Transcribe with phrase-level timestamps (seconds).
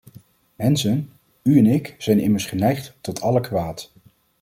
[0.55, 1.11] Mensen,
[1.43, 3.91] u en ik, zijn immers geneigd tot alle kwaad.